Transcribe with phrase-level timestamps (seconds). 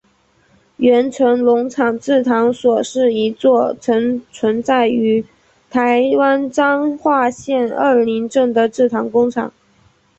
[0.77, 5.23] 源成农场制糖所是一座曾存在于
[5.69, 9.53] 台湾彰化县二林镇的制糖工厂。